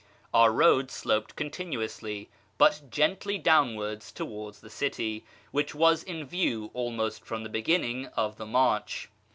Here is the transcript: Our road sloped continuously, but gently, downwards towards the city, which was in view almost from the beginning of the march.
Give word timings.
Our 0.33 0.51
road 0.51 0.89
sloped 0.89 1.35
continuously, 1.35 2.27
but 2.57 2.81
gently, 2.89 3.37
downwards 3.37 4.11
towards 4.11 4.61
the 4.61 4.69
city, 4.71 5.25
which 5.51 5.75
was 5.75 6.01
in 6.01 6.25
view 6.25 6.71
almost 6.73 7.23
from 7.23 7.43
the 7.43 7.49
beginning 7.49 8.07
of 8.15 8.37
the 8.37 8.47
march. 8.47 9.09